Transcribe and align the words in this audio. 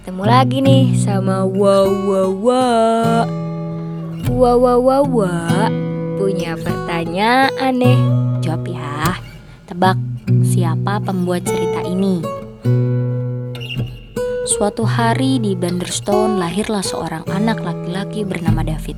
Ketemu 0.00 0.24
lagi 0.24 0.64
nih 0.64 0.96
sama 0.96 1.44
wow 1.44 1.92
wow 2.32 2.32
Punya 6.16 6.56
pertanyaan 6.56 7.76
nih. 7.76 8.00
Jawab 8.40 8.64
ya. 8.64 9.20
Tebak 9.68 10.00
siapa 10.40 11.04
pembuat 11.04 11.44
cerita 11.44 11.84
ini? 11.84 12.24
Suatu 14.48 14.88
hari 14.88 15.36
di 15.36 15.52
Blunderstone 15.52 16.40
lahirlah 16.40 16.80
seorang 16.80 17.28
anak 17.28 17.60
laki-laki 17.60 18.24
bernama 18.24 18.64
David. 18.64 18.96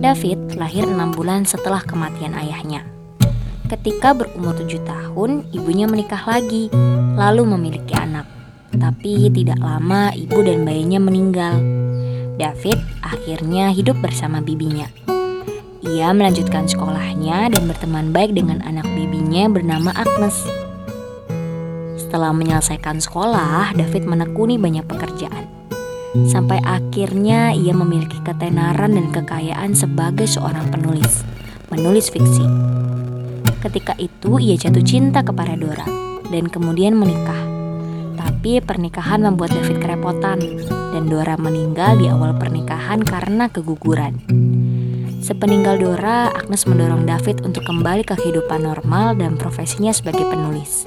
David 0.00 0.56
lahir 0.56 0.88
enam 0.88 1.12
bulan 1.12 1.44
setelah 1.44 1.84
kematian 1.84 2.32
ayahnya. 2.40 2.88
Ketika 3.68 4.16
berumur 4.16 4.56
tujuh 4.64 4.80
tahun, 4.80 5.44
ibunya 5.52 5.84
menikah 5.84 6.24
lagi, 6.24 6.72
lalu 7.20 7.44
memiliki. 7.44 7.99
Tapi 8.70 9.26
tidak 9.34 9.58
lama 9.58 10.14
ibu 10.14 10.38
dan 10.46 10.62
bayinya 10.62 11.02
meninggal. 11.02 11.58
David 12.38 12.78
akhirnya 13.02 13.74
hidup 13.74 13.98
bersama 13.98 14.38
bibinya. 14.38 14.86
Ia 15.80 16.14
melanjutkan 16.14 16.70
sekolahnya 16.70 17.50
dan 17.50 17.62
berteman 17.66 18.14
baik 18.14 18.36
dengan 18.36 18.62
anak 18.62 18.86
bibinya 18.94 19.50
bernama 19.50 19.90
Agnes. 19.96 20.46
Setelah 21.98 22.30
menyelesaikan 22.30 23.02
sekolah, 23.02 23.74
David 23.74 24.06
menekuni 24.06 24.54
banyak 24.60 24.86
pekerjaan. 24.86 25.50
Sampai 26.26 26.58
akhirnya 26.62 27.54
ia 27.54 27.70
memiliki 27.70 28.18
ketenaran 28.22 28.98
dan 28.98 29.14
kekayaan 29.14 29.74
sebagai 29.78 30.26
seorang 30.26 30.66
penulis, 30.70 31.22
menulis 31.70 32.10
fiksi. 32.10 32.46
Ketika 33.62 33.94
itu 33.98 34.38
ia 34.42 34.58
jatuh 34.58 34.82
cinta 34.82 35.22
kepada 35.22 35.54
Dora 35.58 35.86
dan 36.30 36.50
kemudian 36.50 36.98
menikah. 36.98 37.49
Tapi 38.20 38.60
pernikahan 38.60 39.24
membuat 39.24 39.56
David 39.56 39.80
kerepotan 39.80 40.44
dan 40.92 41.08
Dora 41.08 41.40
meninggal 41.40 41.96
di 41.96 42.04
awal 42.04 42.36
pernikahan 42.36 43.00
karena 43.00 43.48
keguguran. 43.48 44.20
Sepeninggal 45.24 45.80
Dora, 45.80 46.28
Agnes 46.28 46.68
mendorong 46.68 47.08
David 47.08 47.40
untuk 47.48 47.64
kembali 47.64 48.04
ke 48.04 48.20
kehidupan 48.20 48.68
normal 48.68 49.16
dan 49.16 49.40
profesinya 49.40 49.88
sebagai 49.88 50.28
penulis. 50.28 50.84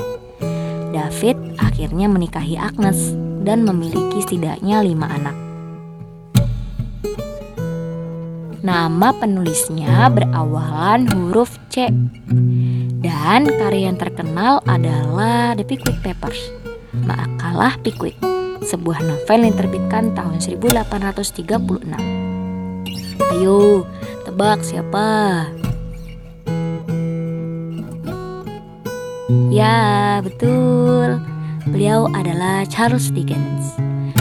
David 0.93 1.57
akhirnya 1.57 2.05
menikahi 2.05 2.53
Agnes 2.53 3.17
dan 3.41 3.65
memiliki 3.65 4.21
setidaknya 4.21 4.85
lima 4.85 5.09
anak. 5.09 5.35
Nama 8.61 9.09
penulisnya 9.17 10.07
berawalan 10.13 11.09
huruf 11.09 11.57
C. 11.73 11.89
Dan 13.03 13.49
karya 13.49 13.91
yang 13.91 13.97
terkenal 13.99 14.63
adalah 14.69 15.57
The 15.57 15.65
Pickwick 15.67 15.99
Papers. 15.99 16.62
Maakalah 16.93 17.81
Pickwick, 17.81 18.13
sebuah 18.61 19.01
novel 19.01 19.49
yang 19.49 19.57
terbitkan 19.57 20.13
tahun 20.13 20.37
1836. 20.37 21.89
Ayo, 23.33 23.89
tebak 24.29 24.61
siapa? 24.61 25.07
Ya, 29.49 30.21
betul. 30.21 31.17
Beliau 31.73 32.05
adalah 32.13 32.61
Charles 32.69 33.09
Dickens, 33.09 33.73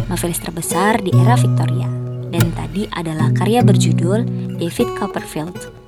novelis 0.09 0.41
terbesar 0.41 0.97
di 1.05 1.13
era 1.13 1.37
Victoria 1.37 1.93
dan 2.33 2.49
tadi 2.57 2.89
adalah 2.97 3.29
karya 3.37 3.61
berjudul 3.61 4.25
David 4.57 4.89
Copperfield. 4.97 5.82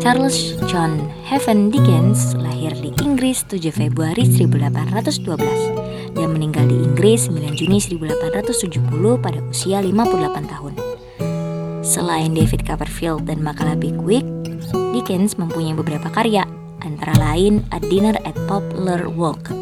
Charles 0.00 0.56
John 0.64 1.12
Heaven 1.28 1.68
Dickens 1.68 2.32
lahir 2.40 2.72
di 2.80 2.88
Inggris 3.04 3.44
7 3.44 3.68
Februari 3.68 4.24
1812 4.24 6.16
dan 6.16 6.28
meninggal 6.32 6.72
di 6.72 6.80
Inggris 6.80 7.28
9 7.28 7.36
Juni 7.52 7.76
1870 7.76 8.80
pada 9.20 9.44
usia 9.44 9.84
58 9.84 10.48
tahun. 10.48 10.72
Selain 11.84 12.32
David 12.32 12.64
Copperfield 12.64 13.28
dan 13.28 13.44
makalah 13.44 13.76
Pickwick, 13.76 14.24
Dickens 14.96 15.36
mempunyai 15.36 15.76
beberapa 15.76 16.08
karya, 16.08 16.48
antara 16.80 17.12
lain 17.20 17.68
A 17.68 17.76
Dinner 17.76 18.16
at 18.24 18.40
Poplar 18.48 19.04
Walk 19.12 19.52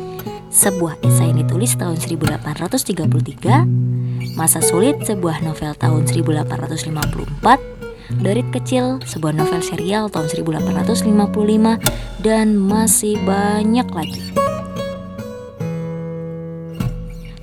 sebuah 0.48 0.96
esai 1.04 1.28
yang 1.34 1.44
ditulis 1.44 1.76
tahun 1.76 2.00
1833, 2.00 4.38
Masa 4.38 4.64
Sulit, 4.64 4.96
sebuah 5.04 5.44
novel 5.44 5.76
tahun 5.76 6.08
1854, 6.08 7.77
Dorit 8.08 8.48
Kecil, 8.48 9.04
sebuah 9.04 9.36
novel 9.36 9.60
serial 9.60 10.08
tahun 10.08 10.32
1855, 10.32 11.76
dan 12.24 12.56
masih 12.56 13.20
banyak 13.28 13.84
lagi. 13.92 14.24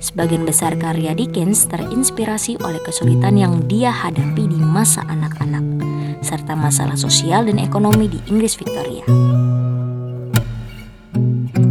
Sebagian 0.02 0.42
besar 0.42 0.74
karya 0.74 1.14
Dickens 1.14 1.70
terinspirasi 1.70 2.58
oleh 2.66 2.82
kesulitan 2.82 3.38
yang 3.38 3.62
dia 3.70 3.94
hadapi 3.94 4.50
di 4.50 4.58
masa 4.58 5.06
anak-anak, 5.06 5.62
serta 6.26 6.58
masalah 6.58 6.98
sosial 6.98 7.46
dan 7.46 7.62
ekonomi 7.62 8.10
di 8.10 8.18
Inggris 8.26 8.58
Victoria. 8.58 9.06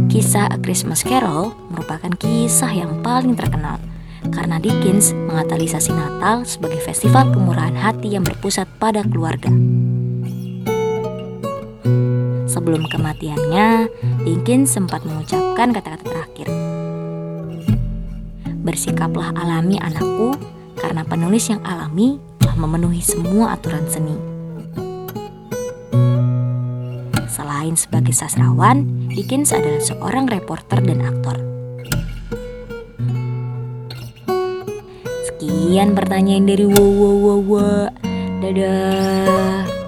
Kisah 0.08 0.48
A 0.48 0.56
Christmas 0.56 1.04
Carol 1.04 1.52
merupakan 1.68 2.08
kisah 2.16 2.72
yang 2.72 3.04
paling 3.04 3.36
terkenal 3.36 3.76
karena 4.32 4.56
Dickens 4.62 5.12
mengatalisasi 5.14 5.92
Natal 5.94 6.46
sebagai 6.46 6.80
festival 6.82 7.30
kemurahan 7.30 7.74
hati 7.74 8.14
yang 8.14 8.24
berpusat 8.26 8.66
pada 8.78 9.02
keluarga. 9.06 9.50
Sebelum 12.46 12.88
kematiannya, 12.88 13.92
Dickens 14.24 14.72
sempat 14.72 15.04
mengucapkan 15.04 15.76
kata-kata 15.76 16.04
terakhir. 16.08 16.48
Bersikaplah 18.64 19.36
alami 19.36 19.76
anakku, 19.78 20.34
karena 20.74 21.06
penulis 21.06 21.46
yang 21.52 21.62
alami 21.62 22.18
telah 22.40 22.56
memenuhi 22.56 23.04
semua 23.04 23.54
aturan 23.54 23.84
seni. 23.86 24.16
Selain 27.28 27.76
sebagai 27.76 28.16
sastrawan, 28.16 29.06
Dickens 29.12 29.52
adalah 29.52 29.82
seorang 29.84 30.24
reporter 30.26 30.80
dan 30.80 31.04
aktor. 31.04 31.55
Sekian 35.76 35.92
pertanyaan 35.92 36.48
dari 36.48 36.64
Wow 36.64 36.88
Wow 36.88 37.16
Wow. 37.20 37.92
Dadah. 38.40 39.85